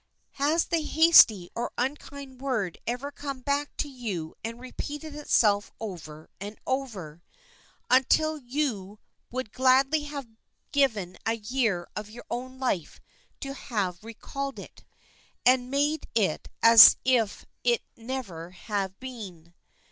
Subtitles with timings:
[0.31, 6.27] Has the hasty or unkind word ever come back to you and repeated itself over
[6.39, 7.21] and over,
[7.87, 8.97] until you
[9.29, 10.27] would gladly have
[10.71, 12.99] given a year of your own life
[13.41, 14.83] to have recalled it,
[15.45, 18.55] and made it as if it had never
[18.99, 19.53] been?